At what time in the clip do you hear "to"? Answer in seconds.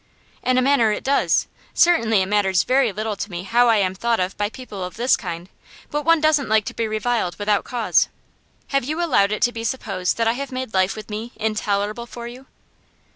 3.15-3.29, 6.65-6.73, 9.43-9.51